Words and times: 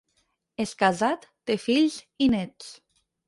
És 0.63 0.71
casat, 0.83 1.27
té 1.51 1.57
fills 1.67 1.99
i 2.27 2.31
néts. 2.37 2.73